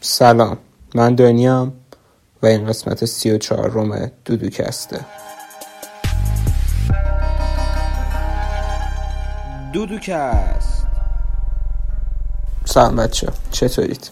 [0.00, 0.58] سلام.
[0.94, 1.72] من دانیام
[2.42, 5.00] و این قسمت سی و چهارم دودوکسته.
[9.72, 10.86] دودوکست.
[12.64, 13.28] سلام بچه.
[13.50, 14.10] چطورید؟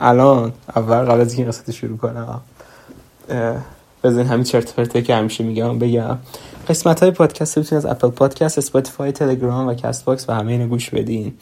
[0.00, 2.40] الان اول قبل از این قسمت شروع کنم
[4.04, 6.18] بذار همین چرت پرته که همیشه میگم بگم.
[6.68, 10.90] قسمت های پادکست بتونید از Apple Podcast Spotify تلگرام و Castbox و همه اینو گوش
[10.90, 11.34] بدین.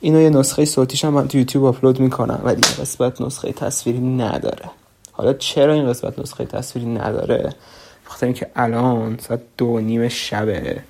[0.00, 4.00] اینو یه نسخه صوتیش هم من تو یوتیوب آپلود می‌کنم ولی این قسمت نسخه تصویری
[4.00, 4.70] نداره.
[5.12, 7.54] حالا چرا این قسمت نسخه تصویری نداره؟
[8.06, 10.80] بخاطر اینکه الان ساعت دو نیم شبه.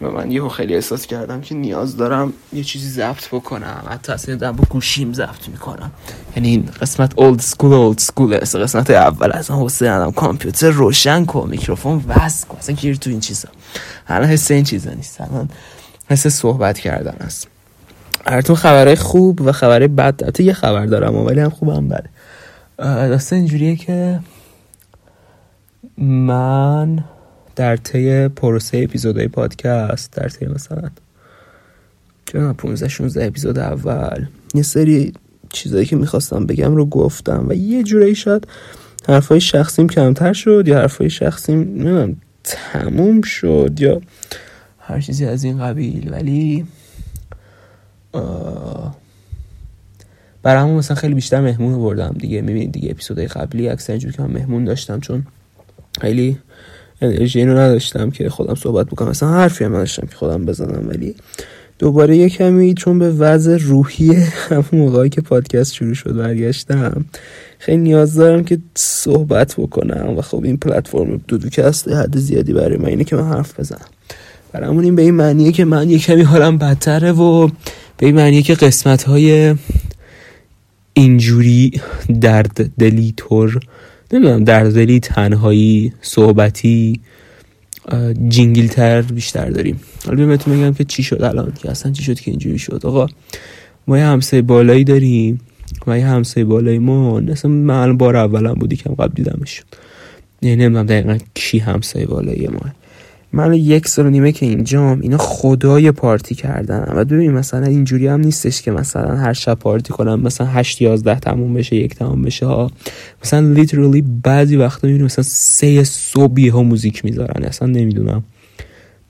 [0.00, 3.82] و من یهو خیلی احساس کردم که نیاز دارم یه چیزی ضبط بکنم.
[3.90, 5.92] حتی اصلا دارم با گوشیم ضبط می‌کنم.
[6.36, 11.48] یعنی این قسمت old school old school قسمت اول اصلا حس این کامپیوتر روشن کن
[11.50, 12.58] میکروفون وصل کن.
[12.58, 13.48] اصلا گیر تو این چیزا.
[14.08, 15.20] الان حس این چیزا نیست.
[15.20, 15.48] الان
[16.08, 17.48] حس صحبت کردن است.
[18.24, 20.14] براتون خبرهای خوب و خبرهای بد.
[20.22, 22.08] البته یه خبر دارم ولی هم خوبم بده
[22.78, 24.20] داستان اینجوریه که
[25.98, 27.04] من
[27.56, 30.90] در طی پروسه اپیزودهای پادکست در طی مثلا
[32.26, 35.12] چون 15 16 اپیزود اول یه سری
[35.52, 38.46] چیزایی که می‌خواستم بگم رو گفتم و یه جورایی شاید
[39.08, 44.00] حرفای شخصیم کمتر شد یا حرفای شخصیم نمی‌دونم تموم شد یا
[44.78, 46.12] هر چیزی از این قبیل.
[46.12, 46.66] ولی
[50.42, 52.40] برامون مثلا خیلی بیشتر مهمون بردم دیگه.
[52.40, 55.26] می‌بینید دیگه اپیزودهای قبلی اکثر اینجور که من مهمون داشتم چون
[56.00, 56.38] خیلی
[57.02, 59.08] انرژی اینو نداشتم که خودم صحبت بکنم.
[59.08, 60.88] مثلا حرفی هم نداشتم که خودم بزنم.
[60.88, 61.14] ولی
[61.78, 64.12] دوباره یه کمی چون به وضع روحی
[64.48, 67.04] همون موقعی که پادکست شروع شد برگشتم
[67.58, 72.86] خیلی نیاز دارم که صحبت بکنم و خب این پلتفرم دودوکست حد زیادی برای من
[72.86, 73.86] اینه که من حرف بزنم.
[74.52, 77.48] برامون این به این معنیه که من یه کمی حالم بدتره و
[77.98, 79.54] به این معنیه که قسمت های
[80.92, 81.80] اینجوری
[82.20, 83.60] درد دلی طور
[84.12, 87.00] نمی‌دونم درد دلی تنهایی صحبتی
[88.28, 89.80] جینگیل تر بیشتر داریم.
[90.06, 92.80] حالا بهتون بگم که چی شد الان که اصلا چی شد که اینجوری شد.
[92.84, 93.06] آقا
[93.86, 95.40] ما یه همسایه بالایی داریم
[95.86, 99.62] و یه همسایه بالایی ما اصلا من بار اولم بودی که قبل دیدمش
[100.42, 102.60] یعنی نمی‌دونم دقیقا کی همسایه بالایی ما.
[103.34, 106.92] من یک سال و نیمه که اینجام اینا خدای پارتی کردن.
[106.96, 111.20] و ببین مثلا اینجوری هم نیستش که مثلا هر شب پارتی کنم مثلا 8 11
[111.20, 112.46] تموم بشه یک تموم بشه.
[112.46, 112.70] ها
[113.24, 117.44] مثلا لیترالی بعضی وقتا می‌بینی مثلا سه صبح ها موزیک می‌ذارن.
[117.44, 118.24] اصلا نمی‌دونم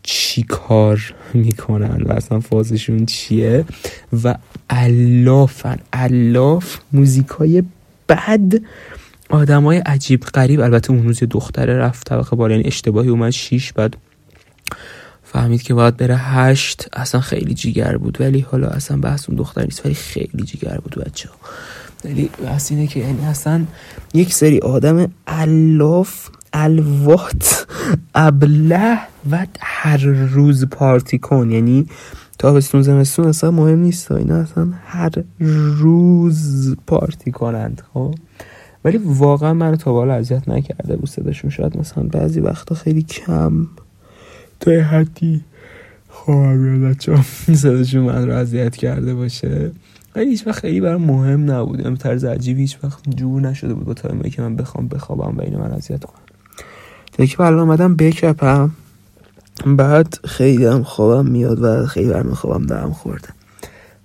[0.03, 3.65] چی کار می‌کنن و اصلا فازشون چیه.
[4.25, 4.35] و
[4.71, 7.63] الافن الاف موزیک های
[8.09, 8.53] بد
[9.29, 10.61] آدمای عجیب غریب.
[10.61, 13.97] البته اون روز دختره رفت طبقه بالا یعنی اشتباهی اومد شیش بعد
[15.23, 16.89] فهمید که باید بره هشت.
[16.93, 18.21] اصلا خیلی جیگر بود.
[18.21, 21.29] ولی حالا اصلا بحث اون دختر نیست ولی خیلی جیگر بود بچه
[22.05, 23.65] ولی بحث اینه که یعنی اصلا
[24.15, 27.67] یک سری آدم الاف الوات
[28.15, 28.99] ابله
[29.31, 31.51] و هر روز پارتی کن.
[31.51, 31.87] یعنی
[32.39, 34.13] تابستون زمستون اصلا مهم نیست.
[34.13, 35.11] اینا اصلا هر
[35.79, 38.15] روز پارتی کنند خب؟
[38.85, 41.09] ولی واقعا من تا حالا اذیت نکرده بود.
[41.09, 43.67] صداشون شاید مثلا بعضی وقتا خیلی کم
[44.65, 45.41] تا حدی.
[46.09, 47.23] خواهم یاد بچه
[47.55, 49.71] صداشون من رو اذیت کرده باشه.
[50.17, 51.87] ولی هیچ وقت خیلی برام مهم نبود.
[51.87, 55.39] به طرز عجیبی هیچ وقت جور نشده بود با time ایی که من بخوام بخوابم
[55.39, 57.27] و اینو من اذیت کنم.
[57.27, 58.71] که الان اومدم بکپم.
[59.67, 63.29] بعد خیلی هم خوابم میاد و خیلی برم خوابم دارم خورده.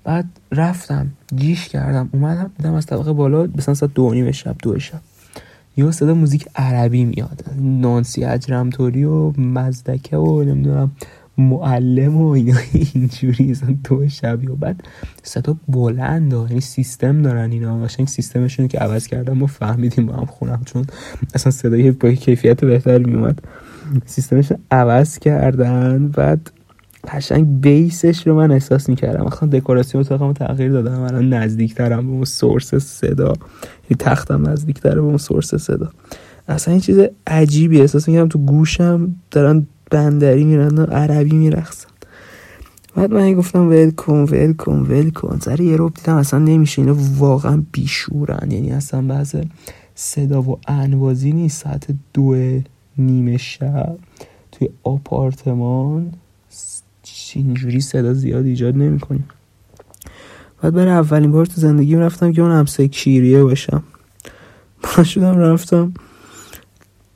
[0.03, 2.09] بعد رفتم جیش کردم.
[2.11, 5.01] اومدم دیدم از طبقه بالا مثلا ساعت دو نیم شب دو شب.
[5.79, 7.45] یه صدا موزیک عربی میاد.
[7.61, 10.91] نانسی اجرمتوری و مزدکه و نمی‌دونم
[11.37, 12.57] معلم و اینا.
[12.93, 14.83] اینجوری دو شبی و بعد
[15.23, 17.83] صدا بلند یعنی سیستم دارن اینا.
[17.83, 20.61] قشنگ سیستمشون که عوض کردم ما فهمیدیم با هم خونم.
[20.65, 20.85] چون
[21.33, 23.39] اصلا صدای با کیفیت بهتر میومد
[24.05, 26.07] سیستمشون عوض کردن.
[26.07, 26.51] بعد
[27.07, 29.25] قشنگ بیسش رو من احساس می‌کردم.
[29.25, 31.01] اصلا دکوراسیون اتاقمو تغییر دادم.
[31.01, 33.33] الان نزدیکترم به اون سورس صدا.
[33.99, 35.89] تختم نزدیکتره به اون سورس صدا.
[36.47, 37.81] اصلا این چیز عجیبی.
[37.81, 41.87] احساس می‌کردم تو گوشم دارن بندری میرن عربی میرخصن
[42.95, 44.25] بعد من گفتم ول کن
[44.69, 48.51] ول سر یه روب دیدم اصلا نمیشه اینا واقعا بیشورن.
[48.51, 49.35] یعنی اصلا بعض
[49.95, 51.63] صدا و انوازی نیست.
[51.63, 52.59] ساعت دو
[52.97, 53.97] نیمه شب
[54.51, 56.13] توی آپارتمان.
[57.35, 59.27] اینجوری صدا زیاد ایجاد نمی کنیم
[60.61, 63.83] بعد برای اولین بار تو زندگی رفتم که اون همسایه کیریه باشم.
[64.97, 65.93] من شدم رفتم.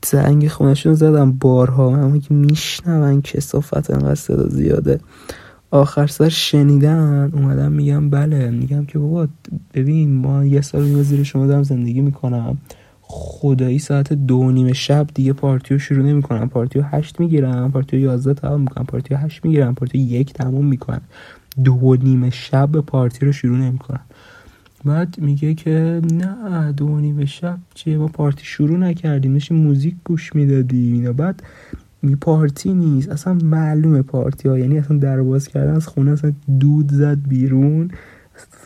[0.06, 1.90] زنگ خونشون زدم بارها.
[1.90, 5.00] من که میشنون کسافت انقدر صدا زیاده.
[5.72, 8.50] آخر سر شنیدن اومدم میگم بله.
[8.50, 9.28] میگم که بابا
[9.74, 12.58] ببین ما یه سال زیر شما دارم زندگی می‌کنم.
[13.16, 16.50] خدایی ساعت دو نیم شب دیگه پارتیو شروع نمی‌کنم.
[16.50, 21.02] پارتیو هشت می‌گیرم پارتیو یازده تمام می‌کنم پارتیو هشت می‌گیرم پارتیو یک تمام می‌کنم.
[21.64, 24.00] دو نیم شب پارتی رو شروع نمی‌کنم.
[24.86, 30.36] بعد میگه که نه دو نیم شب چیه؟ ما پارتی شروع نکردیم نشستیم موزیک گوش
[30.36, 31.14] می‌دادیم اینا.
[31.14, 31.44] بعد
[32.02, 36.34] می پارتی نیست اصلا معلومه پارتی ها یعنی اصلا در باز کردن از خونه اصلا
[36.60, 37.92] دود زد بیرون.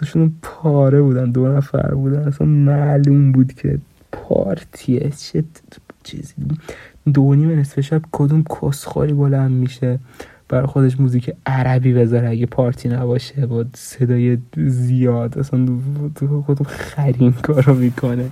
[0.02, 2.20] اصلا پاره بودن دو نفر بودن.
[2.20, 3.80] اصلا معلوم بود که
[4.24, 5.44] پارتیه چه
[6.04, 6.34] چیزی؟
[7.14, 10.00] دو نیم نصف شب کدوم کسخاری بلند میشه؟
[10.50, 15.38] برای خودش موزیک عربی بذاره اگه پارتی نباشه با صدای زیاد.
[15.38, 15.68] اصلا
[16.16, 18.30] تو کدوم خرین کارو می‌کنه.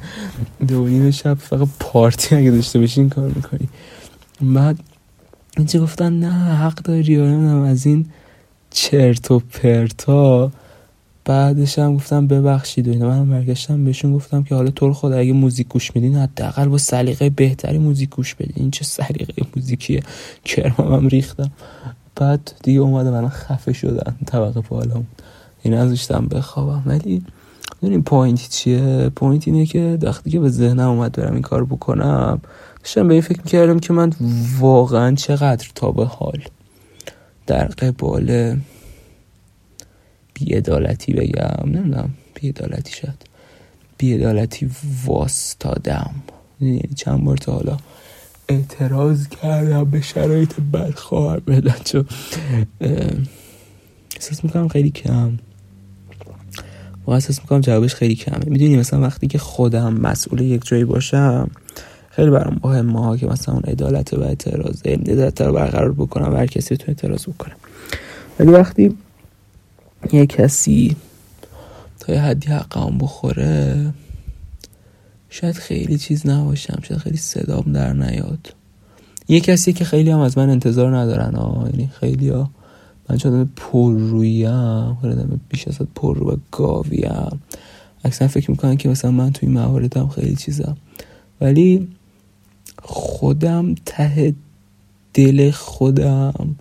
[0.67, 3.69] دو نیم شب فقط پارتی اگه داشته باشی این کار می‌کنی.
[4.41, 4.79] بعد
[5.57, 8.05] اینجا گفتن؟ نه حق داری از این
[8.69, 10.51] چرت و پرتا.
[11.25, 13.09] بعدش هم گفتم ببخشید و اینا.
[13.09, 16.77] منم برگشتم بهشون گفتم که حالا تو رو خدا اگه موزیک گوش میدین حداقل با
[16.77, 18.53] سلیقه بهتری موزیک گوش بدین.
[18.55, 20.03] این چه سلیقه موزیکیه؟
[20.45, 21.51] کرمم ریختم.
[22.15, 24.15] بعد دیگه اومده من خفه شدن.
[24.25, 25.07] طبقه بالام.
[25.63, 26.83] این گذاشتم بخوابم.
[26.85, 27.23] ولی
[27.81, 32.41] این point چیه؟ point اینه که وقتی که به ذهنم اومد برم این کار بکنم
[32.83, 34.13] داشتم به این فکر می‌کردم که من
[34.59, 36.39] واقعا چقدر تا به حال
[37.47, 38.57] در قبال
[40.39, 41.65] بیعدالتی بگم.
[41.65, 42.09] نمی‌دونم.
[42.33, 43.13] بیعدالتی شد
[43.97, 44.69] بیعدالتی
[45.05, 46.15] واستادم.
[46.61, 47.77] یعنی چند بار تا حالا
[48.49, 51.75] اعتراض کردم به شرایط بد خواهر بدن.
[51.85, 52.05] چون
[54.15, 55.31] احساس می‌کنم خیلی کم.
[57.07, 58.45] و احساس می‌کنم جوابش خیلی کمه.
[58.45, 61.49] می‌دونی مثلا وقتی که خودم مسئول یک جایی باشم
[62.09, 66.37] خیلی برام مهمه ها که مثلا اون عدالت و اعتراض عدالت رو برقرار بکنم و
[66.37, 67.53] هر کسی تو اعتراض بکنه.
[68.39, 68.97] ولی وقتی
[70.13, 70.95] یه کسی
[71.99, 73.93] تا یه حدی حقام بخوره
[75.29, 78.53] شاید خیلی چیز نباشم شاید خیلی صدام در نیاد.
[79.27, 82.49] یه کسی که خیلی هم از من انتظار ندارن ها یعنی خیلی ها.
[83.09, 87.41] من چون پر رویم بیش از پر رو گاویم
[88.03, 90.77] اکثر فکر می‌کنن که مثلا من توی مواردم خیلی چیزم.
[91.41, 91.87] ولی
[92.83, 94.33] خودم ته
[95.13, 96.55] دل خودم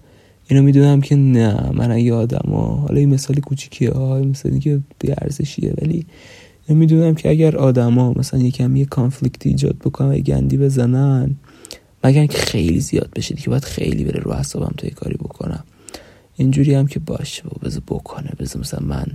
[0.54, 4.80] اینو می‌دونم که نه من اگه آدم ها حالا این مثال کوچیکیه ها مثالی که
[4.98, 6.06] بیارزشیه ولی
[6.68, 11.34] می‌دونم که اگر آدما مثلا یکم یه کانفلیکت ایجاد بکنن و گندی بزنن
[12.04, 15.64] مگر که خیلی زیاد بشه که باید خیلی بره رو حسابم تا کاری بکنم.
[16.36, 19.06] اینجوری هم که باشه با بذار بکنه بذار مثلا من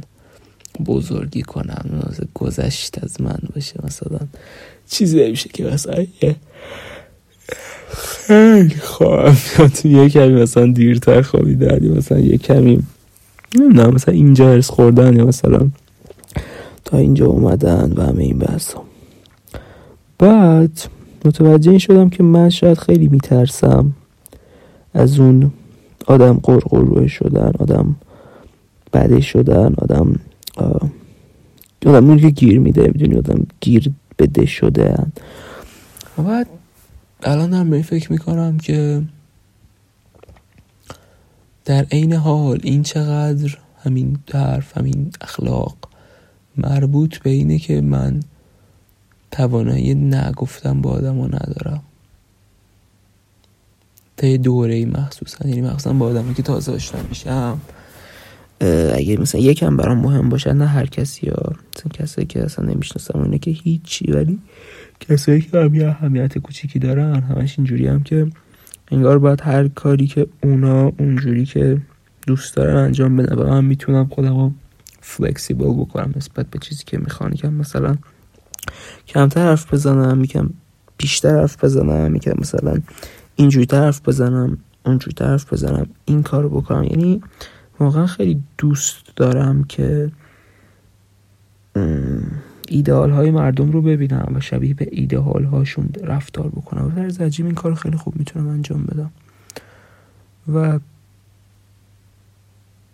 [0.86, 4.20] بزرگی کنم گذشت از من باشه مثلا
[4.90, 6.06] چیزی نمیشه که مثلا
[7.98, 12.84] خیلی خواهم تو یه کمی مثلا دیرتر خوابیدن یا مثلا یه کمی
[13.56, 15.70] نمی‌دونم مثلا اینجا ارس خوردن یا مثلا
[16.86, 18.74] تا اینجا اومدن و همه این بحث
[20.20, 20.82] بعد
[21.26, 23.94] متوجه این شدم که من شاید خیلی میترسم
[24.94, 25.52] از اون
[26.08, 27.96] آدم قرقروه شدن آدم
[28.94, 30.16] بده شدن آدم
[31.86, 34.96] آدم اون که گیر میده می‌دونی آدم گیر بده شده
[36.18, 36.48] بعد
[37.24, 39.04] الان دارم به فکر می‌کنم که
[41.66, 45.78] در عین حال این چقدر همین حرف همین اخلاق
[46.58, 48.20] مربوط به اینه که من
[49.32, 51.84] توانایی نگفتم با آدم ندارم.
[54.18, 57.62] تا یه دوره ای مخصوصا یعنی مخصوصا با آدمی که تازه آشنا میشم.
[58.96, 61.54] اگه مثلا یکم برام مهم باشه نه هر کسی ها.
[61.78, 64.40] مثلا کسی که اصلا نمی‌شناسم اونه که هیچی ولی
[65.00, 68.28] کسایی که هم یه اهمیت کوچیکی دارن همش اینجوری هم که
[68.92, 71.82] انگار باید هر کاری که اونا اونجوری که
[72.28, 73.36] دوست دارن انجام بدن.
[73.36, 74.52] و من می‌تونم خودم رو
[75.02, 77.32] فلکسیبل بکنم نسبت به چیزی که می‌خوان.
[77.32, 77.96] که مثلا
[79.08, 80.50] کمتر حرف بزنم میگم
[80.98, 82.78] بیشتر حرف بزنم میگم مثلا
[83.36, 85.88] اینجوری حرف بزنم اونجوری حرف بزنم.
[86.06, 86.84] این کار بکنم.
[86.84, 87.22] یعنی
[87.80, 90.12] واقعا خیلی دوست دارم که
[92.68, 96.86] ایدئال های مردم رو ببینم و شبیه به ایدئال هاشون رفتار بکنم.
[96.86, 99.12] و در زجیم این کار خیلی خوب می‌تونم انجام بدم.
[100.54, 100.80] و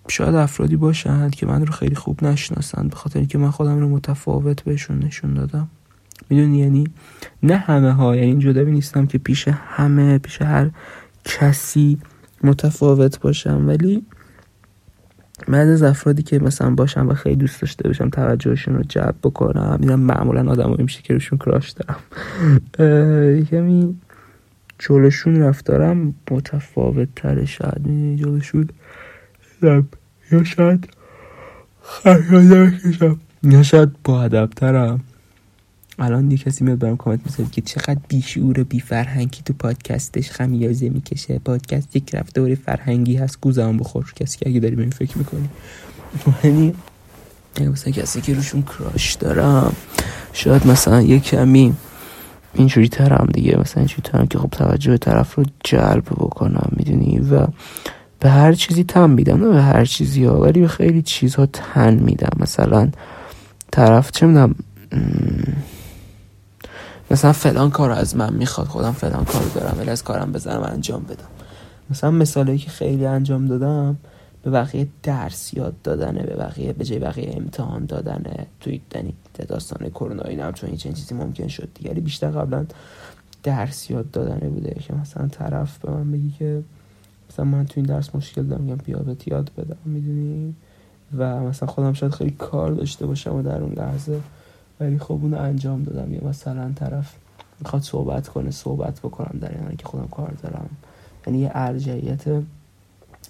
[0.08, 3.90] شاید افرادی باشند که من رو خیلی خوب نشناسند به خاطر اینکه من خودم رو
[3.90, 5.68] متفاوت بهشون نشون دادم.
[6.30, 6.88] می‌دونی یعنی؟
[7.44, 10.70] نه همه ها یعنی این جدبی نیستم که پیش همه پیش هر
[11.26, 12.00] کسی
[12.44, 13.68] متفاوت باشم.
[13.68, 14.06] ولی
[15.48, 19.78] بعد از افرادی که مثلا باشم و خیلی دوست داشته باشم توجهشون رو جلب بکنم.
[19.80, 22.00] میدم معمولا آدم میشه که روشون کراش دارم.
[23.44, 23.96] کمی
[24.80, 27.82] جلوشون رفتارم متفاوت تره شاید
[28.16, 28.70] جلوشون
[29.62, 29.88] نمی‌دونم
[30.32, 30.90] یا شاید
[31.82, 35.00] خیلی یا شاید با ادبترم.
[36.00, 40.90] الان یه کسی میاد برام کامنت می‌سازه که چقدر بیشعور بی فرهنگی تو پادکستش خمیازه
[40.90, 41.40] می‌کشه.
[41.40, 43.42] پادکست یک رفتار فرهنگی هست.
[43.42, 44.14] گوزم بخور.
[44.16, 45.50] کسی که اگه داری به این فکر می‌کنی.
[46.44, 46.74] یعنی
[47.72, 49.76] مثلا کسی که روشون کراش دارم
[50.34, 51.74] شاید مثلا یه کمی
[52.54, 53.60] اینجوری ترم دیگه.
[53.60, 57.48] مثلا اینجوری ترم که خب توجه طرف رو جلب بکنم می‌دونی؟ و
[58.20, 59.44] به هر چیزی تن میدم.
[59.44, 62.38] نه به هر چیزی ها ولی به خیلی چیزها تن میدم.
[62.40, 62.90] مثلا
[63.72, 64.56] طرف چه میدم
[67.12, 71.04] مثلا فلان کار از من می‌خواد خودم فلان کار دارم ولی از کارم بزنم انجام
[71.04, 71.28] بدم.
[71.90, 73.98] مثلا مثالی که خیلی انجام دادم
[74.44, 78.48] به بقیه درس یاد دادنه به بقیه به جای بقیه امتحان دادنه.
[78.60, 79.14] توی دنی
[79.48, 81.94] داستان کرونا اینا چون این چیزی ممکن شد دیگه.
[81.94, 82.66] بیشتر قبلا
[83.44, 86.64] درس یاد دادنه بوده که مثلا طرف به من بگی که
[87.30, 90.56] مثلا من تو این درس مشکل دارم میگم بیا بهت یاد بدم می‌دونی؟
[91.18, 94.20] و مثلا خودم شاید خیلی کار داشته باشم و در اون لحظه
[94.80, 96.14] ولی خب اون انجام دادم.
[96.14, 97.16] یا مثلا طرف
[97.60, 100.70] می‌خواد صحبت کنه صحبت بکنم در یعنی که خودم کار دارم.
[101.28, 102.24] یعنی یه ارجعیت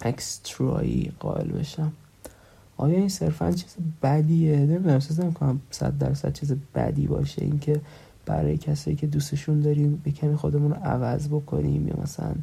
[0.02, 1.92] اکسترایی قائل بشم.
[2.76, 4.94] آیا این صرفا چیز بدیه؟ نمی‌دونم.
[4.94, 7.44] احساس نمی‌کنم صد درصد چیز بدی باشه.
[7.44, 7.80] اینکه
[8.26, 12.34] برای کسایی که دوستشون داریم به کمی خودمون رو عوض بکنیم یا مثلا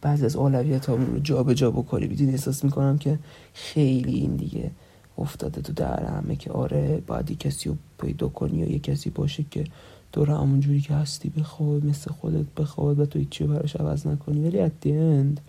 [0.00, 2.08] بعضی از اولویت رو جابجا جا بکنیم.
[2.08, 3.18] بدین احساس می‌کنم که
[3.54, 4.70] خیلی این دیگه
[5.18, 9.44] افتاده تو در همه که آره باید کسی رو پیدا کنی یا یه کسی باشه
[9.50, 9.64] که
[10.12, 14.48] دور همون جوری که هستی بخواد مثل خودت بخواد و تو هیچی براش عوض نکنی.
[14.48, 15.40] ولی ات اند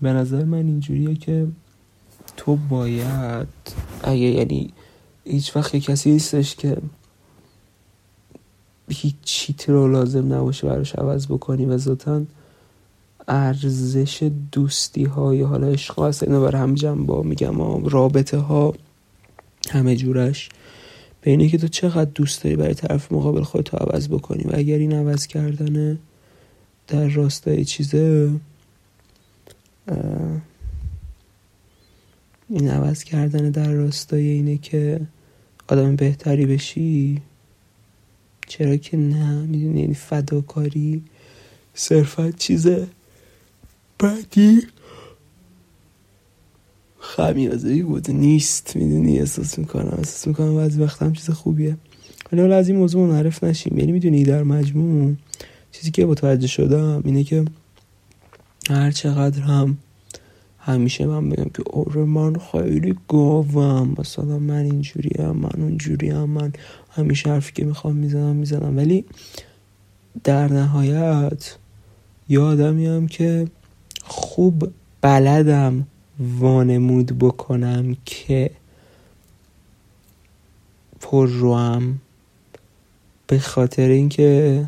[0.00, 1.46] به نظر من اینجوریه که
[2.36, 3.48] تو باید
[4.02, 4.72] اگه یعنی
[5.24, 6.76] هیچ وقت کسی نیستش که
[8.88, 12.22] هیچ چیتی رو لازم نباشه براش عوض بکنی و ذاتا
[13.28, 17.84] ارزش دوستی ها یا حالا عشق اینو بر هم جنبا میگم.
[17.84, 18.74] رابطه ها
[19.70, 20.48] همه جورش.
[21.20, 24.42] به اینه که تو چقدر دوست داری برای طرف مقابل خودتو عوض بکنی.
[24.42, 25.98] و اگر این عوض کردنه
[26.88, 28.30] در راستای چیزه
[32.48, 35.00] این عوض کردن در راستای اینه که
[35.68, 37.22] آدم بهتری بشی.
[38.46, 41.02] چرا که نه؟ می‌دونی یعنی فداکاری
[41.74, 42.68] صرفا چیز
[44.02, 44.62] بدی
[46.98, 49.94] خمیازهی بود نیست می‌دونی احساس می‌کنم.
[49.98, 51.76] احساس می‌کنم بعضی وقت هم چیز خوبیه.
[52.32, 53.78] ولی حالا از این موضوع منعرف نشیم.
[53.78, 55.14] یعنی می‌دونی در مجموع
[55.72, 57.44] چیزی که متوجه شدم اینه که
[58.70, 59.78] هر چقدر هم
[60.58, 63.94] همیشه من بگم که آره من خیلی گاوم.
[63.98, 66.52] مثلا من اینجوری هم من اونجوری هم من
[66.90, 68.76] همیشه حرفی که می‌خوام می‌زنم می‌زنم.
[68.76, 69.04] ولی
[70.24, 71.56] در نهایت
[72.28, 73.46] یه آدمی هم که
[74.02, 75.86] خوب بلدم
[76.40, 78.50] وانمود بکنم که
[81.00, 82.00] پر رو هم
[83.26, 84.64] به خاطر اینکه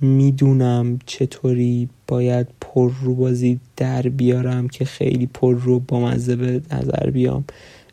[0.00, 6.62] می‌دونم چطوری باید پر رو بازی در بیارم که خیلی پر رو با مزه به
[6.70, 7.44] نظر بیام.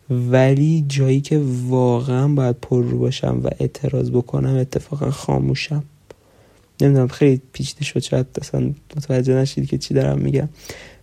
[0.09, 5.83] ولی جایی که واقعا باید پر رو باشم و اعتراض بکنم اتفاقا خاموشم.
[6.81, 10.49] نمی‌دونم خیلی پیچیده شد شاید اصلا متوجه نشید که چی دارم میگم.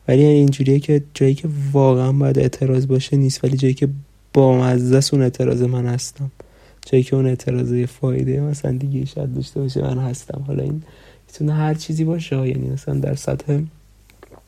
[0.09, 3.89] ولی اینجوریه که جایی که واقعا باید اعتراض باشه نیست ولی جایی که
[4.33, 6.31] با مزه اون اعتراض من هستم.
[6.87, 10.45] جایی که اون اعتراض فایده مثلا دیگه شاید داشته باشه من هستم.
[10.47, 10.83] حالا این
[11.27, 13.61] می‌تونه هر چیزی باشه یعنی مثلا در سطح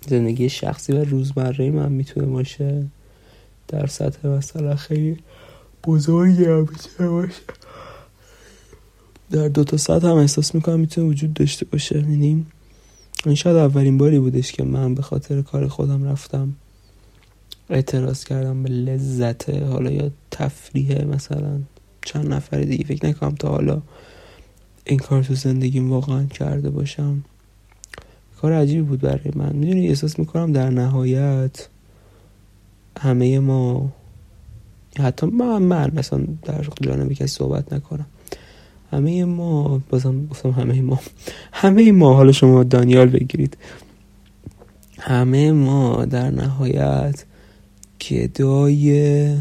[0.08, 2.84] زندگی شخصی و روزمره من می‌تونه باشه.
[3.68, 5.16] در سطح مثلا خیلی
[5.84, 7.40] بزرگی هم می‌تونه باشه.
[9.30, 11.98] در دو تا سطح هم احساس می‌کنم می‌تونه وجود داشته باشه.
[11.98, 12.46] یعنی
[13.26, 16.54] این شاید اولین باری بودش که من به خاطر کار خودم رفتم.
[17.70, 21.60] اعتراض کردم به لذت حالا یا تفریح مثلا.
[22.04, 23.82] چند نفر دیگه فکر نکنم تا حالا
[24.84, 27.24] این کار تو زندگیم واقعا کرده باشم.
[28.40, 29.56] کار عجیبی بود برای من.
[29.56, 31.68] می‌دونی احساس می‌کنم در نهایت
[32.98, 33.92] همه ما
[34.98, 38.06] حتی من, من مثلا در جانب کسی صحبت نکنم.
[38.94, 41.00] همه ما بازم گفتم همه ما.
[41.52, 43.56] همه ما حالا شما دانیال بگیرید.
[44.98, 47.24] همه ما در نهایت
[48.10, 49.36] گدای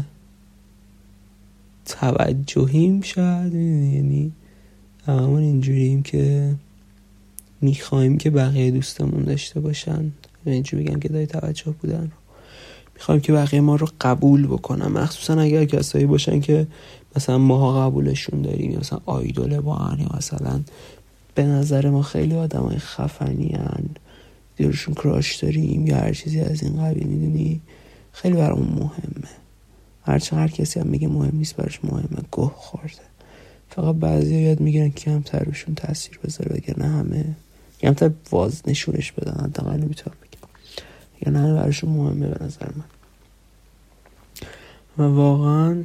[1.86, 4.32] توجهیم شاید یعنی
[5.06, 6.54] همون اینجوریم که
[7.60, 10.12] می‌خوایم که بقیه دوستمون داشته باشن.
[10.46, 12.12] اینجوری بگم که دای توجه بودن
[12.94, 14.86] می‌خوایم که بقیه ما رو قبول بکنن.
[14.86, 16.66] مخصوصا اگر کسایی باشن که
[17.16, 20.60] مثلا ماها قبولشون داریم مثلا آیدول با یا مثلا
[21.34, 23.84] به نظر ما خیلی آدم های خفنی هن.
[24.56, 27.60] دیروشون کراش داریم یا هر چیزی از این قبیل می‌دونی؟
[28.12, 29.28] خیلی برامون مهمه.
[30.02, 32.22] هرچه هر کسی هم میگه مهم نیست براش مهمه.
[32.30, 33.02] گوه خورده.
[33.70, 37.24] فقط بعضی یاد می‌گیرن کمتر روشون تاثیر بذاره بگه نه همه.
[37.80, 40.48] کمتر واز نشونش بدن حداقل نمی‌تونم بگم.
[41.26, 42.84] یا نه براشون مهمه به نظر من.
[44.98, 45.84] و واقعا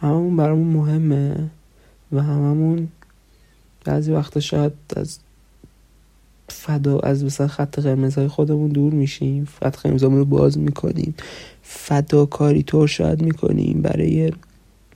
[0.00, 1.50] هممون برامون مهمه
[2.12, 2.88] و هممون
[3.84, 5.18] بعضی وقتا شاید از
[6.48, 11.14] فدا از مثلا خط قرمزهای خودمون دور میشیم خط قرمزمون رو باز می‌کنیم
[11.62, 14.32] فداکاری طور شاید می‌کنیم برای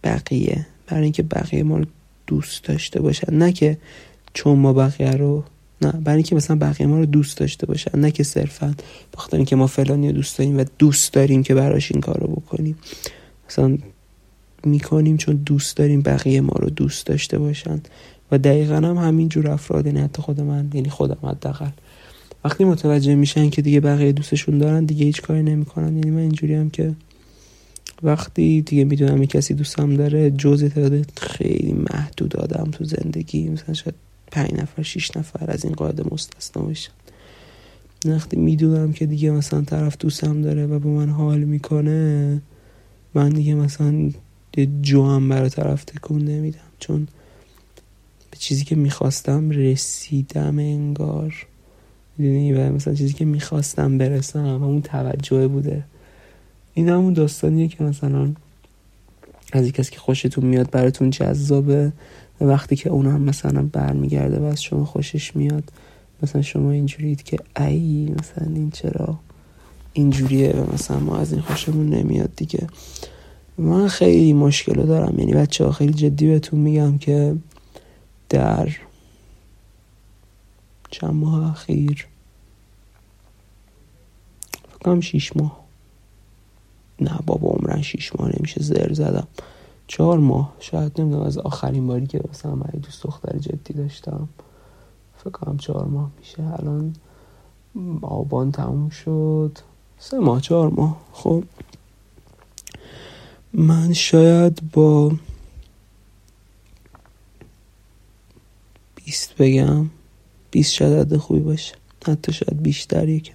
[0.04, 1.84] بقیه برای اینکه بقیه ما رو
[2.26, 3.34] دوست داشته باشن.
[3.34, 3.78] نه که
[4.34, 5.44] چون ما بقیه رو
[5.82, 7.98] نه برای اینکه مثلا بقیه ما رو دوست داشته باشن.
[7.98, 8.74] نه که صرفا
[9.14, 12.26] بخاطر اینکه ما فلانی رو دوست داریم و دوست داریم که براش این کار رو
[12.26, 12.78] بکنیم.
[13.50, 13.78] مثلا
[14.64, 17.80] می‌کنیم چون دوست داریم بقیه ما رو دوست داشته باشن.
[18.30, 21.70] و دقیقا هم همین جور افراد یعنی حتی خود من یعنی خودم حداقل.
[22.44, 25.96] وقتی متوجه میشن که دیگه بقیه دوستشون دارن دیگه هیچ کاری نمی‌کنن.
[25.96, 26.94] یعنی من اینجوری هم که
[28.02, 33.48] وقتی دیگه می‌دونم کسی دوستم داره جزء تعداد خیلی محدود آدم تو زندگی.
[33.48, 33.94] مثلا شاید
[34.30, 36.92] پنج نفر شیش نفر از این قاعده مستثنا بشن.
[38.06, 42.42] وقتی می‌دونم که دیگه مثلا طرف دوستم داره و به من حال می‌کنه
[43.14, 44.10] من دیگه مثلا
[44.60, 46.58] جو هم برای طرف تکون نمیدم.
[46.78, 47.08] چون
[48.30, 51.46] به چیزی که می‌خواستم رسیدم انگار.
[52.18, 55.84] می‌دونی؟ و مثلا چیزی که می‌خواستم برسم همون توجه بوده.
[56.74, 58.32] این همون داستانیه که مثلا
[59.52, 61.92] از کسی که خوشتون میاد براتون جذابه
[62.40, 65.64] وقتی که اون هم مثلا برمیگرده و از شما خوشش میاد
[66.22, 69.18] مثلا شما اینجورید که ای مثلا این چرا
[69.92, 72.66] اینجوریه و مثلا ما از این خوشمون نمیاد دیگه.
[73.58, 75.18] من خیلی مشکل دارم.
[75.18, 77.36] یعنی بچه خیلی جدی بهتون میگم که
[78.28, 78.76] در
[80.90, 82.06] چند ماه اخیر
[84.78, 85.62] فکرم شیش ماه.
[87.00, 89.26] نه بابا عمرن شیش ماه نمیشه زر زدم.
[89.86, 90.52] چهار ماه.
[90.60, 94.28] شاید نمی‌دونم از آخرین باری که مثلا من دوست دختر جدی داشتم.
[95.16, 96.42] فکر چهار ماه میشه.
[96.58, 96.96] الان
[98.02, 99.58] آبان تموم شد.
[99.98, 100.96] سه ماه چهار ماه.
[101.12, 101.44] خب.
[103.54, 105.12] من شاید با
[108.94, 109.90] بیست بگم
[110.50, 111.74] بیست شاید عدد خوبی باشه.
[112.06, 113.34] حتی شاید بیشتر یکم.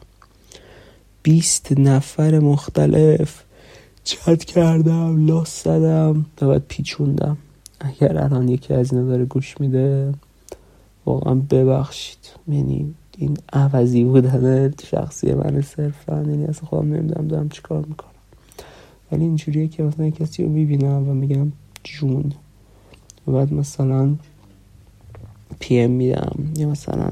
[1.24, 3.44] بیست نفر مختلف.
[4.04, 7.38] چت کردم لاس زدم و بعد پیچوندم.
[7.80, 10.14] اگر الان یکی از اینا داره گوش میده
[11.06, 12.30] واقعا ببخشید.
[12.48, 16.16] یعنی این عوضی بودن شخصی من صرفا.
[16.16, 18.17] یعنی اصلا خودم نمی‌دونم دارم چیکار می‌کنم.
[19.12, 21.52] ولی اینجوریه که مثلا کسی رو می‌بینم و میگم
[21.84, 22.34] جون.
[23.28, 24.16] و بعد مثلا
[25.60, 26.36] PM میدم.
[26.58, 27.12] یا مثلا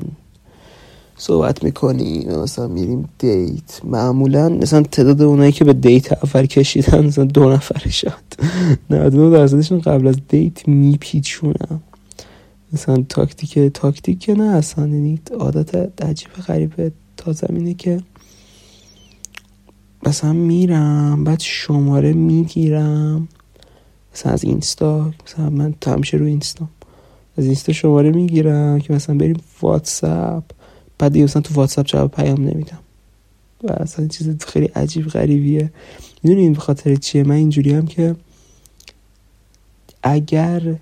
[1.17, 3.81] صحبت می‌کنی مثلا میریم date.
[3.83, 8.11] معمولا مثلا تعداد اونایی که به date اول کشیدن مثلا دو نفر شد
[8.89, 11.81] 99 درصدشون قبل از date میپیچونم
[12.73, 17.99] مثلا تاکتیک تاکتیک نه اصلا یعنی عادت عجیب غریبه تا زمینه که
[20.05, 23.27] مثلا میرم بعد شماره می‌گیرم.
[24.13, 26.67] مثلا از Insta مثلا من تمشه رو Insta.
[27.37, 30.43] از Insta شماره می‌گیرم که مثلا بریم واتساپ.
[30.97, 32.79] بعد دیگه مثلا تو واتساپ جواب پیام نمیدم.
[33.63, 35.71] و اصلا چیز خیلی عجیب غریبیه.
[36.23, 38.15] می‌دونی این خاطر چیه؟ من اینجوری هم که
[40.03, 40.75] اگر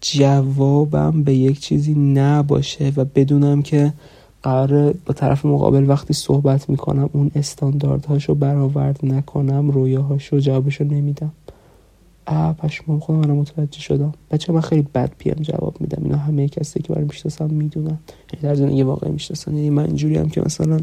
[0.00, 3.92] جوابم به یک چیزی نباشه و بدونم که
[4.42, 11.32] قرار با طرف مقابل وقتی صحبت می‌کنم اون استانداردهاشو برآورد نکنم رویاهاشو جوابشو نمیدم.
[12.26, 14.12] آ پشمام خودم من متوجه شدم.
[14.30, 16.04] بچه من خیلی بد پیم جواب میدم.
[16.04, 17.98] اینا همه کسی که برای می‌شناسم می‌دونن.
[18.42, 19.54] در زندگی واقعی می‌شناسن.
[19.54, 20.80] یعنی من اینجوری هم که مثلا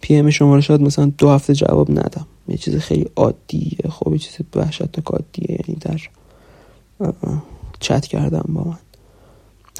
[0.00, 2.26] پی ام شما رو شاید مثلا دو هفته جواب ندم.
[2.48, 3.90] یه چیز خیلی عادیه.
[3.90, 5.50] خب یه چیز وحشتناک عادیه.
[5.50, 6.00] یعنی در
[7.80, 8.78] چت کردم با من.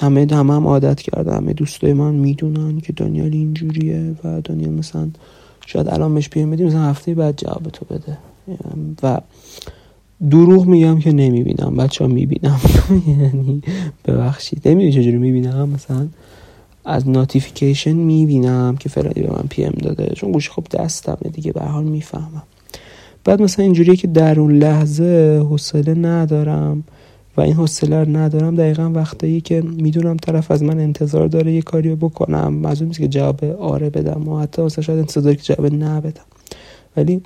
[0.01, 5.09] همه همه هم عادت کرده همه دوستای من می‌دونن که دانیال اینجوریه و دانیال مثلا
[5.67, 8.19] شاید الان مش پیم بدیم مثلا هفته بعد جواب تو بده.
[9.03, 9.21] و
[10.31, 12.61] دروغ میگم که نمی‌بینم بچه ها می‌بینم.
[13.09, 13.63] یعنی
[14.05, 14.69] ببخشید.
[14.69, 16.09] نمی‌دونی چجوری می‌بینم؟ مثلا
[16.85, 20.13] از ناتیفیکیشن می‌بینم که فرادی به من پی ام داده.
[20.17, 22.43] چون گوش خب دستمه دیگه به حال می‌فهمم.
[23.25, 26.85] بعد مثلا اینجوریه که در اون لحظه حوصله ندارم.
[27.37, 28.57] و این حوصله رو ندارم.
[28.57, 32.64] دقیقا وقتایی که می‌دونم طرف از من انتظار داره یه کاری رو بکنم.
[32.64, 36.25] از نیست که جواب آره بدم و حتی مثلا شاید انتظار که جواب نه بدم.
[36.97, 37.23] ولی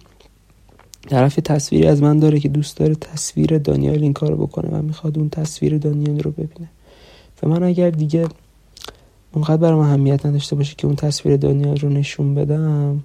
[1.09, 5.19] طرف تصویری از من داره که دوست داره تصویر دانیال این کارو بکنه و می‌خواد
[5.19, 6.69] اون تصویر دانیال رو ببینه.
[7.43, 8.27] و من اگر دیگه
[9.33, 13.01] اونقدر برام اهمیت نداشته باشه که اون تصویر دنیا رو نشون بدم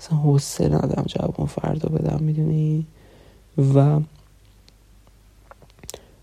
[0.00, 2.86] مثلا حوصله ندارم جواب اون فردا بدم می‌دونی؟
[3.74, 4.00] و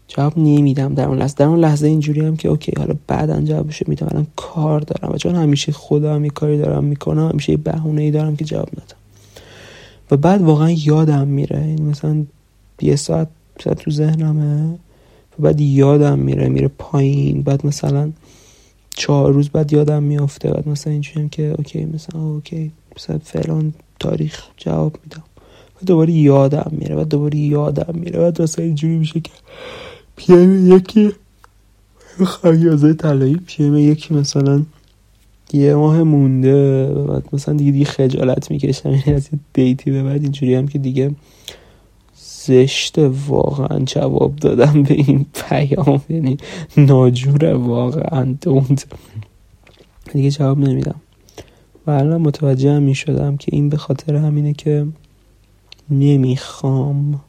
[0.08, 0.94] جواب نمیدم.
[0.94, 4.08] در اون لحظه در اون لحظه اینجوری هم که اوکی حالا بعدا جوابشو میدم.
[4.12, 8.12] الان کار دارم و چون همیشه خودم یه کاری دارم می‌کنم همیشه یه بهونه ای
[8.12, 8.98] دارم که جواب ندم
[10.12, 11.62] و بعد واقعا یادم میره.
[11.62, 12.24] این مثلا
[12.82, 14.80] یه ساعت تو ذهنمه
[15.40, 17.42] و بعد یادم میره میره پایین.
[17.42, 18.12] بعد مثلا
[18.90, 20.52] چهار روز بعد یادم میافته.
[20.52, 25.24] بعد مثلا اینجوری که OK مثلا OK مثلا فلان تاریخ جواب میدم.
[25.76, 28.20] و دوباره یادم میره و دوباره یادم میره.
[28.20, 29.32] بعد مثلا اینجوری میشه که
[30.16, 31.12] PM یکی
[32.42, 34.64] خیازه طلایی PM یکی مثلا
[35.54, 38.90] یه ماه مونده بعد مثلا دیگه دیگه خجالت می‌کشم.
[38.90, 41.12] یعنی از یه date ی به بعد اینجوری هم که دیگه
[42.46, 42.96] زشت
[43.28, 46.02] واقعا جواب دادم به این پیام.
[46.10, 46.38] یعنی
[46.78, 48.36] ناجوره واقعا.
[48.42, 48.84] دوند
[50.14, 51.02] دیگه جواب نمیدم.
[51.88, 54.88] و الان متوجه هم می‌شدم که این به خاطر همینه که
[55.90, 57.22] نمی‌خوام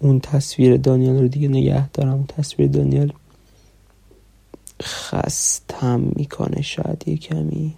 [0.00, 2.12] اون تصویر دانیال رو دیگه نگه دارم.
[2.12, 3.12] اون تصویر دانیال
[4.82, 7.74] خستم می‌کنه شاید یه کمی.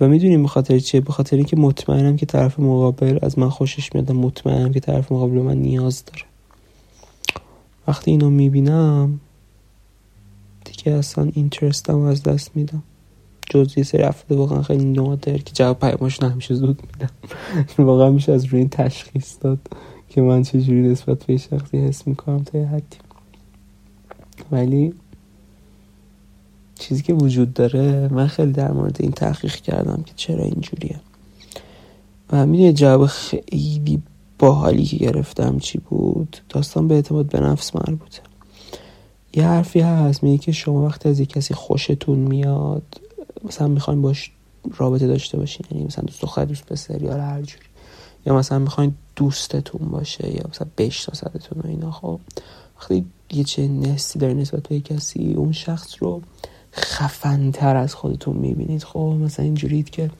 [0.00, 3.94] و می‌دونیم به خاطر چیه؟ به خاطر اینکه مطمئنم که طرف مقابل از من خوشش
[3.94, 6.24] میاد مطمئنم که طرف مقابل من نیاز داره.
[7.88, 9.20] وقتی اینو می‌بینم
[10.64, 12.82] دیگه اصلا اینترستم از دست میدم.
[13.50, 17.10] جز یه سری افراد واقعا خیلی نادر که جواب پیاماش همیشه زود میدم
[17.88, 19.58] واقعا میشه از روی این تشخیص داد.
[20.14, 22.96] که من چجوری نسبت به شخصی حس می‌کنم تا یه حدی.
[24.52, 24.94] ولی
[26.74, 31.00] چیزی که وجود داره من خیلی در مورد این تحقیق کردم که چرا اینجوریه.
[32.32, 34.02] و می‌دونی جواب خیلی
[34.38, 38.20] باحالی که گرفتم چی بود؟ داستان به اعتماد به نفس مربوطه.
[39.34, 43.00] یه حرفی هست میگه که شما وقتی از یه کسی خوشتون میاد
[43.44, 44.30] مثلا می‌خواین باش
[44.76, 47.64] رابطه داشته باشین یعنی مثلا دوست دختر دوست پسر یا هر جوری.
[48.26, 52.20] یا مثلا می‌خواین دوستتون باشه یا مثلا بشناستتون و اینا خب.
[52.80, 56.22] وقتی یه چه نستی داره نسبت به کسی اون شخص رو
[56.72, 58.84] خفنتر از خودتون می‌بینید.
[58.84, 60.10] خب مثلا اینجورید که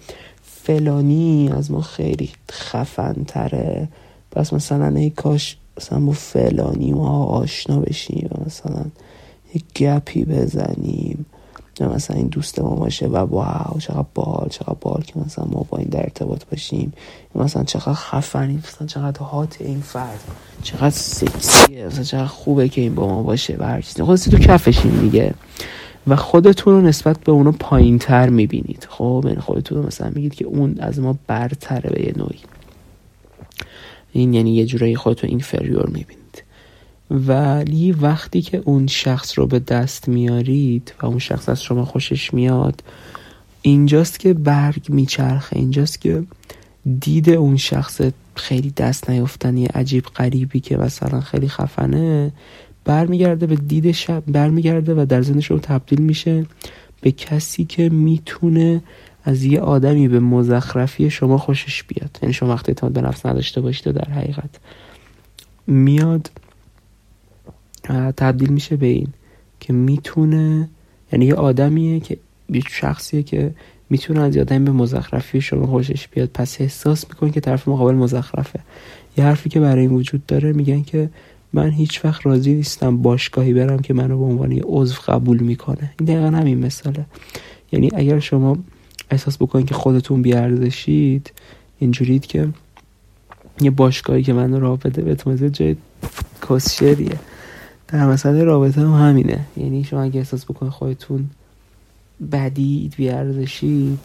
[0.43, 3.89] فلانی از ما خیلی خفنتره.
[4.31, 8.85] پس مثلا ای کاش مثلا با فلانی ما آشنا بشیم و مثلا
[9.55, 11.27] یه گپی بزنیم.
[11.81, 15.67] یا مثلا این دوست ما باشه و واو چقدر بال چقدر بال که مثلا ما
[15.71, 16.93] با این در ارتباط باشیم.
[17.35, 20.21] مثلا چقدر خفنی مثلا چقدر هات این فرد
[20.63, 24.03] چقدر سکسیه مثلا چقدر خوبه که این با ما باشه و هر چیزی.
[24.03, 25.35] خودسی تو کفشین دیگه.
[26.07, 28.87] و خودتون رو نسبت به اونو پایین تر می‌بینید.
[28.91, 32.41] خب یعنی خودتون رو مثلا میگید که اون از ما برتره به یه نوعی.
[34.13, 36.24] این یعنی یه جورایی خودتون اینفریور می‌بینید.
[37.11, 42.35] ولی وقتی که اون شخص رو به دست میارید و اون شخص از شما خوشش
[42.35, 42.83] میاد
[43.63, 46.23] اینجاست که برگ میچرخه اینجاست که
[47.01, 48.01] دید اون شخص
[48.35, 52.33] خیلی دست نیفتنی عجیب غریبی که مثلا خیلی خفنه
[52.85, 56.47] برمیگرده به دید شب برمیگرده و در ذهنش رو تبدیل میشه
[57.01, 58.83] به کسی که می‌تونه
[59.25, 62.19] از یه آدمی به مزخرفی شما خوشش بیاد.
[62.23, 64.51] یعنی شما وقتی اعتماد به نفس نداشته باشید در حقیقت
[65.67, 66.31] میاد
[68.17, 69.09] تبدیل میشه به این
[69.61, 70.69] که می‌تونه
[71.13, 72.17] یعنی یه آدمیه که
[72.49, 73.55] یه شخصیه که
[73.91, 76.31] می‌تونه از آدمی به مزخرفی شما خوشش بیاد.
[76.35, 78.61] پس احساس می‌کنه که طرف مقابل مزخرفه.
[79.17, 81.11] یه حرفی که برای این وجود داره میگن که
[81.53, 85.93] من هیچ وقت راضی نیستم باشگاهی برم که منو به عنوان یه عضو قبول می‌کنه.
[85.99, 87.07] این دقیقا همین مثاله
[87.73, 88.59] یعنی اگر شما
[89.11, 91.33] احساس بکنید که خودتون بیارزشید
[91.79, 92.49] اینجورید که
[93.61, 95.77] یه باشگاهی که من راه بده به جای
[96.49, 97.19] کسشریه
[97.95, 99.41] در مسئله رابطه هم همینه.
[99.57, 101.31] یعنی شما اگه احساس بکنید خودتون
[102.33, 103.99] بدید بیارزشید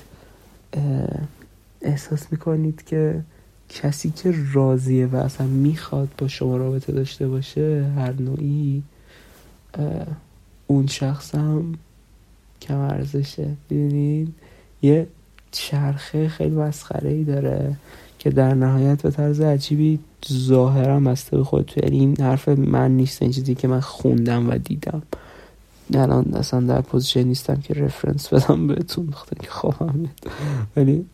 [1.82, 3.22] احساس می‌کنید که
[3.70, 8.84] کسی که راضیه و اصلا می‌خواد با شما رابطه داشته باشه هر نوعی
[10.68, 11.74] اون شخص هم
[12.62, 13.48] کم ارزشه.
[13.70, 14.34] ببینید
[14.82, 15.08] یه
[15.52, 17.76] چرخه خیلی مسخره ای داره.
[18.20, 20.00] که در نهایت به طرز عجیبی
[20.32, 24.58] ظاهرا بسته به خود یعنی این حرف من نیست این چیزی که من خوندم و
[24.58, 25.02] دیدم.
[25.94, 30.06] الان اصلا در position نیستم که reference بدم بهتون بخاطر که خوابم
[30.76, 31.06] ولی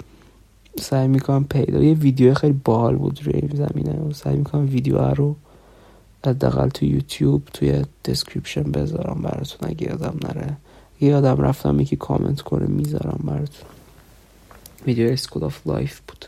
[0.80, 1.84] سعی می‌کنم پیدا.
[1.84, 4.00] یه ویدیو خیلی باحال بود روی زمینه.
[4.00, 5.36] و سعی می‌کنم ویدیو رو
[6.26, 9.70] حداقل تو یوتیوب توی description بذارم براتون.
[9.70, 10.58] اگه یادم نره.
[11.02, 13.70] یه یادم رفتم یکی کامنت کنه می‌ذارم براتون.
[14.88, 16.26] ویدیو School of Life بود.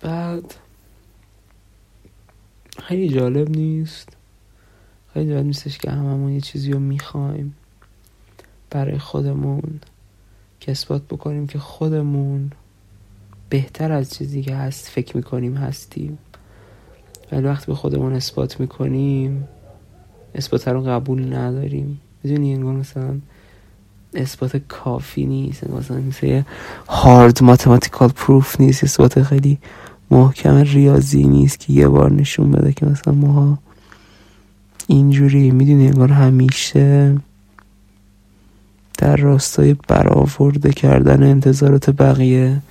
[0.00, 0.54] بعد
[2.82, 4.08] خیلی جالب نیست.
[5.14, 7.54] خیلی جالب نیستش که هممون یه چیزی رو می‌خوایم
[8.70, 9.80] برای خودمون.
[10.60, 12.52] که اثبات بکنیم که خودمون
[13.50, 16.18] بهتر از چیزی که هست فکر می‌کنیم هستیم.
[17.32, 19.48] ولی وقتی به خودمون اثبات می‌کنیم
[20.34, 22.00] اثبات رو قبول نداریم.
[22.22, 23.20] می‌دونی انگار مثلا
[24.14, 25.70] اثبات کافی نیست.
[25.70, 26.42] مثلا مثل
[26.88, 29.58] هارد ماتماتیکال پروف نیست اثبات خیلی
[30.10, 33.58] محکم ریاضی نیست که یه بار نشون بده که مثلا ما
[34.86, 35.50] اینجوری.
[35.50, 37.16] می‌دونی انگار همیشه
[38.98, 42.62] در راستای برآورده کردن انتظارات بقیه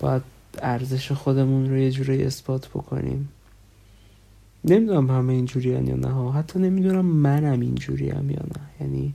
[0.00, 0.22] باید
[0.62, 3.28] ارزش خودمون رو یه جوری اثبات بکنیم.
[4.64, 8.62] نمی‌دونم همه اینجوری یا نه حتی نمی‌دونم منم اینجوری هم یا نه.
[8.80, 9.14] یعنی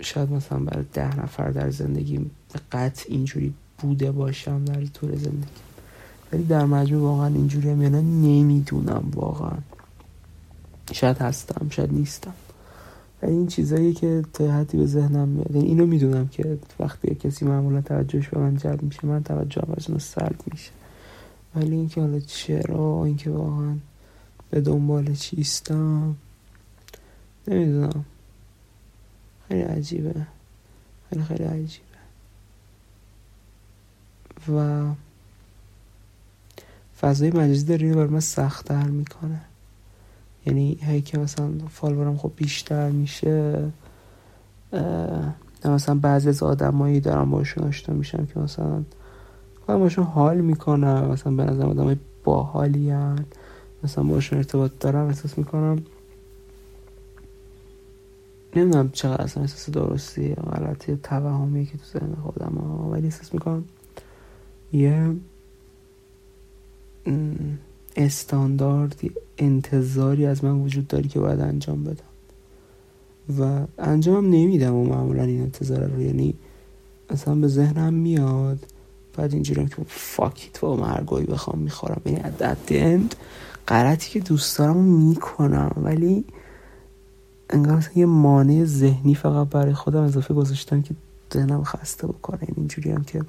[0.00, 2.30] شاید مثلا برای ده نفر در زندگی
[2.72, 5.64] قطع اینجوری بوده باشم در طول زندگی
[6.32, 9.58] ولی در مجموع واقعا اینجوری هم یا نه نمی‌دونم واقعا.
[10.92, 12.34] شاید هستم شاید نیستم.
[13.22, 15.50] و این چیزایی که تا حدی به ذهنم میاد.
[15.56, 19.90] یعنی اینو می‌دونم که وقتی کسی معمولا توجهش به من جلب میشه من توجهم از
[19.90, 20.70] اون سلب میشه.
[21.56, 23.74] ولی اینکه حالا چرا اینکه واقعا
[24.50, 26.16] به دنبال چیستم
[27.48, 28.04] نمی‌دونم.
[29.48, 30.14] خیلی عجیبه.
[31.10, 31.84] خیلی خیلی عجیبه.
[34.48, 34.84] و
[37.00, 39.40] فضای مجازی داره بر من سختتر می‌کنه.
[40.46, 43.70] یعنی هی که مثلا فالوورم خب بیشتر میشه
[45.64, 48.82] مثلا بعضی از آدمایی دارم باشون آشنا میشم که مثلا
[49.66, 52.92] خودم باشون حال می‌کنم مثلا به نظر آدم های باحالی
[53.84, 55.82] مثلا باشون ارتباط دارم احساس می‌کنم
[58.56, 63.64] نمی‌دونم چقدر اصلا احساس درستی یا غلطی توهمی که تو ذهن خودم ولی احساس می‌کنم
[64.72, 65.14] یه
[67.96, 72.04] استانداردی انتظاری از من وجود داری که باید انجام بدم.
[73.38, 76.34] و انجامم نمیدم و معمولا این انتظار رو یعنی
[77.10, 78.58] اصلا به ذهنم میاد.
[79.16, 82.02] بعد اینجوری که فاکیت و مرگوی بخوام می‌خورم.
[82.06, 83.16] یعنی ات
[83.68, 86.24] غلطی که دوست دارم می‌کنم ولی
[87.54, 90.94] انگار مثلا یه مانع ذهنی فقط برای خودم اضافه گذاشتم که
[91.34, 92.38] ذهنم خسته بکنه.
[92.42, 93.24] یعنی اینجوری هم که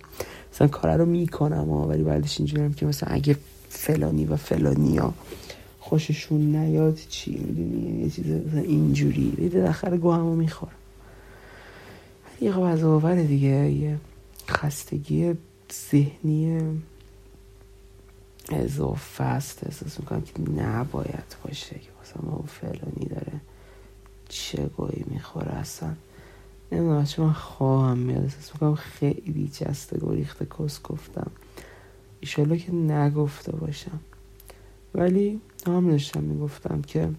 [0.54, 3.38] مثلا کار رو می‌کنم ولی بعدش اینجوری هم که مثلا اگه
[3.70, 5.14] فلانی و فلانی ها
[5.80, 9.32] خوششون نیاد چی؟ می‌دونی؟ یه چیز اینجوری.
[9.32, 10.72] دیده داخل گو همو می‌خورم.
[12.42, 13.98] یه غذا دیگه یه
[14.50, 15.34] خستگی
[15.92, 16.62] ذهنی
[18.50, 19.64] اضافه است.
[19.66, 23.42] احساس می‌کنم که نباید باشه که مثلا ما فلانی داره
[24.30, 25.94] چه گویی می‌خوره اصلا.
[26.72, 28.24] نمی‌دونم چه من خواهم میاد.
[28.24, 31.32] احساس می‌کنم خیلی جسته گریخته کس گفتم.
[32.20, 34.00] ایشالا که نگفته باشم.
[34.96, 37.10] ولی هم داشتم می‌گفتم که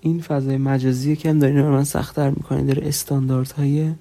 [0.00, 3.92] این فضای مجازی که هم دارین رو من سختتر می‌کنه داره استانداردهای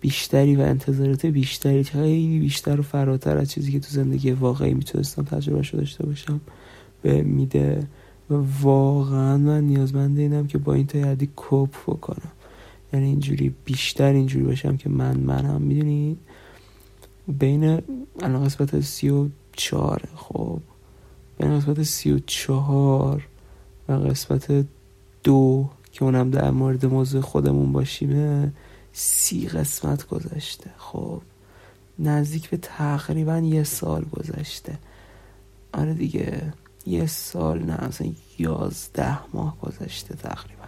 [0.00, 5.22] بیشتری و انتظارات بیشتری خیلی بیشتر و فراتر از چیزی که تو زندگی واقعی می‌تونستم
[5.22, 6.40] تجربه شده داشته باشم
[7.02, 7.86] به میده.
[8.30, 12.32] و واقعا من نیازمند اینم که با این تا حدی کوپ بکنم.
[12.92, 16.18] یعنی اینجوری بیشتر اینجوری باشم که من منم می‌دونید
[17.28, 17.82] بین
[18.20, 20.60] الان قسمت سی و چهار خب.
[21.38, 23.26] بین قسمت سی و چهار
[23.88, 24.64] و قسمت
[25.24, 28.52] دو که اونم در مورد موضوع خودمون باشیمه
[28.92, 31.22] سی قسمت گذشته خب.
[31.98, 34.78] نزدیک به تقریبا یه سال گذشته.
[35.74, 36.52] آره دیگه.
[36.88, 40.64] یه سال نه اصلا یازده ماه گذشته تقریبا.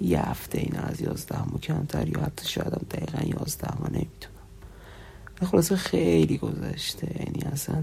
[0.00, 5.50] یه هفته این از یازده ماه کمتر یا حتی شاید هم دقیقا یازده ماه نمی‌تونم
[5.50, 7.16] خلاصه خیلی گذشته.
[7.18, 7.82] یعنی اصلا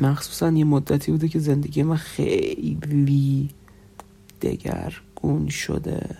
[0.00, 3.50] مخصوصا یه مدتی بوده که زندگی من خیلی
[4.42, 6.16] دگرگون شده.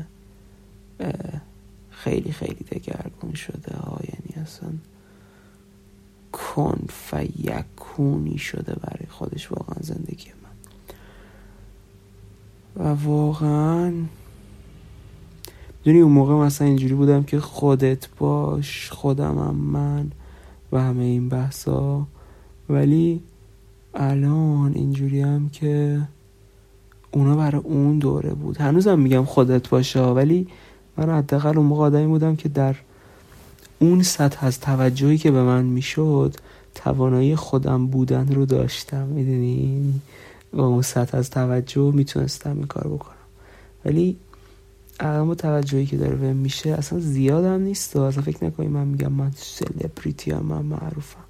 [1.90, 3.76] خیلی خیلی دگرگون شده.
[3.76, 4.68] ها یعنی اصلا
[6.34, 10.50] کن فیکونی شده برای خودش واقعا زندگی من.
[12.84, 13.92] و واقعا
[15.84, 20.10] دونی اون موقع مثلا اینجوری بودم که خودت باش خودمم من
[20.72, 22.06] و همه این بحثا.
[22.68, 23.22] ولی
[23.94, 26.00] الان اینجوری هم که
[27.10, 28.56] اونا برای اون دوره بود.
[28.56, 30.46] هنوزم میگم خودت باشه ولی
[30.96, 32.76] من حداقل اون موقع بودم که در
[33.78, 36.34] اون سطح از توجهی که به من می‌شد
[36.74, 39.94] توانایی خودم بودن رو داشتم می‌دونی؟
[40.52, 43.14] و اون سطح از توجه می‌تونستم این کار بکنم.
[43.84, 44.16] ولی
[45.00, 47.96] با توجهی که داره بهم میشه اصلا زیادم نیست.
[47.96, 51.24] و اصلا فکر نکنی من میگم من سلبریتی هم من معروفم.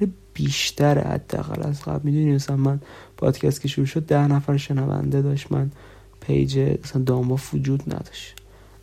[0.00, 2.00] ولی بیشتر حداقل از قبل.
[2.04, 2.80] می‌دونی مثلا من
[3.16, 5.52] پادکست که شروع شد ده نفر شنونده داشت.
[5.52, 5.70] من
[6.20, 8.36] پیج مثلا دامباف وجود نداشت.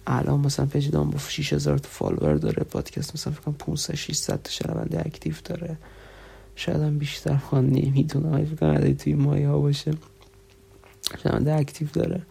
[0.07, 4.51] الان مثلا page دامباف 6000 تا follower داره پادکست مثلا فکر کنم 500 600 تا
[4.51, 5.77] شنونده active داره.
[6.55, 9.93] شاید هم بیشتر خان نمی‌دونم فکر کنم توی مایه ها باشه.
[11.23, 12.21] شنونده active داره.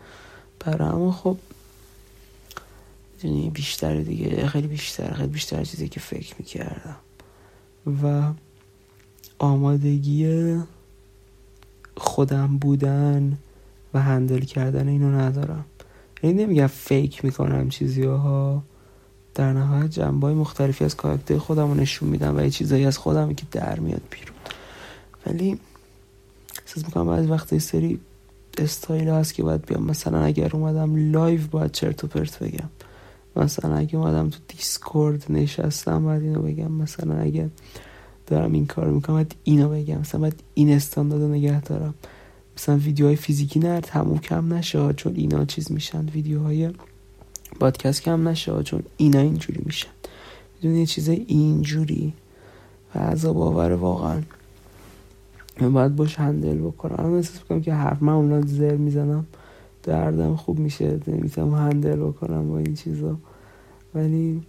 [0.61, 1.39] برای اما خب
[3.15, 4.47] می‌دونی بیشتر دیگه.
[4.47, 6.97] خیلی بیشتر خیلی بیشتر چیزی که فکر می‌کردم.
[8.03, 8.33] و
[9.39, 10.57] آمادگی
[11.97, 13.39] خودم بودن
[13.95, 15.65] و handle کردن اینو ندارم.
[16.23, 18.63] یعنی نمیگم fake می‌کنم چیزی ها
[19.35, 22.99] در نهایت جنبه های مختلفی از character خودم رو نشون میدم و یه چیزایی از
[22.99, 24.37] خودم که در میاد بیرون.
[25.27, 25.59] ولی
[26.67, 28.01] احساس می‌کنم بعضی وقت سری
[28.59, 29.83] استایل هست که باید بیام.
[29.83, 32.69] مثلا اگر اومدم live باید چرت و پرت بگم.
[33.37, 36.73] مثلا اگه اومدم تو دیسکورد نشستم باید اینو بگم.
[36.73, 37.51] مثلا اگه
[38.27, 39.99] دارم این کار می‌کنم باید اینو بگم.
[39.99, 41.95] مثلا باید این استاندارد نگه دارم.
[42.61, 46.71] مثلا ویدیوهای فیزیکی نه تموم کم نشه چون اینا چیز میشن ویدیوهای
[47.61, 49.89] پادکست کم نشه چون اینا اینجوری میشن.
[50.55, 52.13] می‌دونی یه چیز اینجوری؟
[52.95, 54.23] و عذاب آور واقعا
[55.61, 57.07] من باید باش هندل بکنم.
[57.07, 59.27] من احساس می‌کنم که حرف من اونا زر می‌زنم
[59.83, 63.19] دردم خوب میشه نمی‌تونم هندل بکنم با این چیزا.
[63.95, 64.43] ولی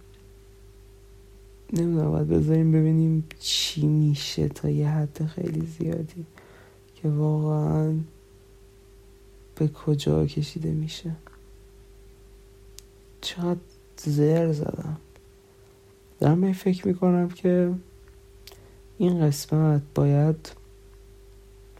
[1.72, 6.24] نمی‌دونم باید بذاریم ببینیم چی میشه تا یه حد خیلی زیادی.
[7.02, 7.94] که واقعا
[9.54, 11.16] به کجا کشیده میشه.
[13.20, 13.60] چقدر
[13.96, 14.96] زر زدم.
[16.20, 17.74] دارم فکر می‌کنم که
[18.98, 20.52] این قسمت باید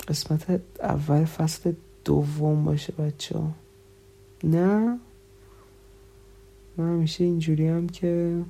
[0.08, 1.72] قسمت اول فصل
[2.04, 3.50] دوم باشه بچه ها
[4.44, 4.98] نه؟
[6.76, 8.42] من همیشه اینجوری هم که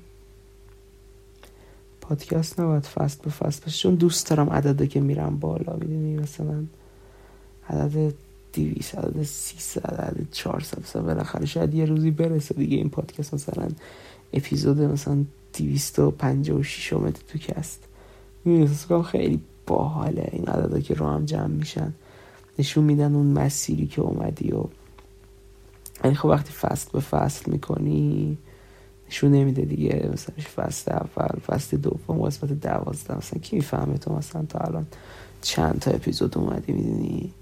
[2.02, 6.64] پادکست نباید فصل به فصل باشه چون دوست دارم عدده که میرم بالا می‌دونی؟ مثلا
[7.68, 8.14] عدد
[8.52, 13.68] دیویس عدد سیصد عدد چهارصد مثلا بالاخره شاید یه روزی برسه دیگه این پادکست مثلا
[14.32, 17.84] اپیزود مثلا دیویست و پنجه و شیش تو کست.
[18.44, 21.92] می‌دونی؟ خیلی باحاله این عددا که رو هم جمع میشن.
[22.58, 24.64] نشون میدن اون مسیری که اومدی و
[26.04, 28.38] یعنی خب وقتی فصل به فصل می‌کنی
[29.12, 33.16] نشون نمیده دیگه؟ مثلا فصل اول فصل دوم قسمت دوازده.
[33.16, 34.86] مثلا کی می‌فهمه تو مثلا تا الان
[35.42, 37.32] چند تا اپیزود اومدی می‌دونی؟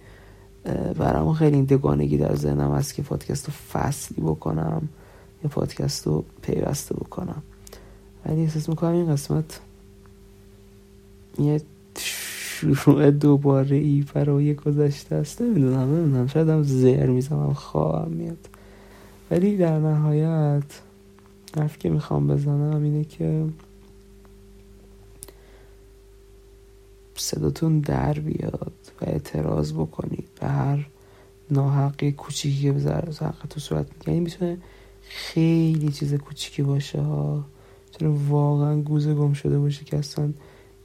[0.99, 4.89] برام خیلی این دگانگی در ذهنم هست که پادکست رو فصلی بکنم
[5.45, 7.43] یا پادکست رو پیوسته بکنم.
[8.27, 9.61] ولی احساس می‌کنم این قسمت
[11.39, 11.61] یه
[11.99, 15.43] شروع دوباره ای برای گذشته است.
[15.43, 16.27] نمی‌دونم نمی‌دونم.
[16.27, 18.49] شاید هم زهر می‌زنم خواهم میاد.
[19.31, 20.63] ولی در نهایت
[21.57, 23.47] حرف که می‌خوام بزنم اینه که
[27.15, 30.87] صداتون در بیاد و اعتراض بکنید به هر
[31.51, 33.03] ناحقی کوچیکی که به
[33.51, 34.59] تو صورت یعنی می‌تونه
[35.03, 37.45] خیلی چیز کوچیکی باشه ها.
[37.99, 40.33] چون واقعا گوزه گم شده باشه که اصلا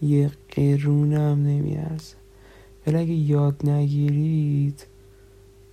[0.01, 2.15] یه قرونم نمیارزه.
[2.87, 4.85] ولی اگه یاد نگیرید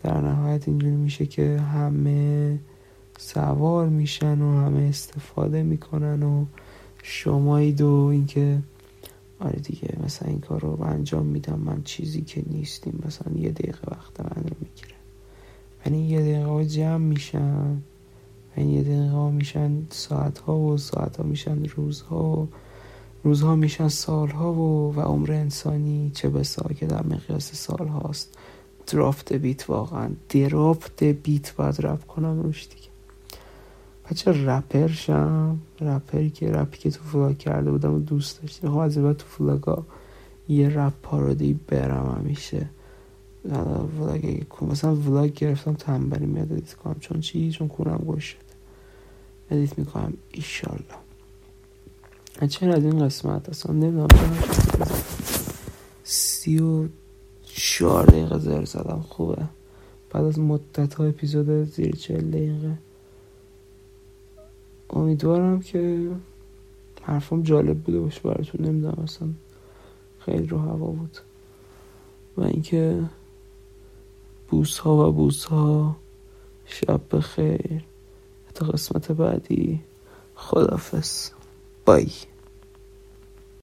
[0.02, 2.59] در نهایت اینجوری میشه که همه
[3.22, 6.44] سوار میشن و همه استفاده می‌کنن و
[7.02, 8.58] شمایید و اینکه
[9.40, 13.78] آره دیگه مثلا این کار رو انجام میدم من چیزی که نیستیم مثلا یه دقیقه
[13.90, 14.94] وقت من رو می‌گیره.
[15.87, 17.54] ولی یه دقیقه جمع میشن
[18.56, 22.48] و این یه دقیقه ها میشن ساعت ها و ساعت ها میشن روزها و
[23.24, 28.38] روزها میشن سالها و و عمر انسانی چه بسا که در مقیاس سال هاست
[28.87, 30.11] درافت بیت واقعا.
[30.28, 32.91] درافت بیت باید رپ کنم روش دیگه.
[34.11, 38.79] بچه رپر شم رپری که رپی که تو فلاگ کرده بودم و دوست داشتیم خب
[38.79, 39.87] از تو فلاگا
[40.49, 42.69] یه رپ پارودی برم همیشه.
[44.01, 48.41] ولاگ مثلا ولاگ گرفتم تنبلی میاد ادیت کنم چون چی؟ چون کونم گوش شده.
[49.51, 50.12] ادیت می‌کنم.
[50.31, 50.99] ایشالله.
[52.49, 54.09] چرا از این قسمت؟ اصلا نمی‌دونم
[56.05, 56.88] سی و
[57.45, 59.05] چهار دقیقه زر زدم.
[59.09, 59.43] خوبه.
[60.11, 62.79] بعد از مدت های اپیزود زیر چهل دقیقه.
[64.93, 66.11] امیدوارم که
[67.03, 69.29] حرفم جالب بوده باشه براتون نمی‌دونم اصلا
[70.19, 71.19] خیلی رو هوا بود.
[72.37, 73.03] و اینکه
[74.49, 75.97] بوس ها و بوس ها
[76.67, 77.85] شب بخیر.
[78.55, 79.81] تا قسمت بعدی
[80.35, 81.31] خدافز
[81.85, 82.11] بای.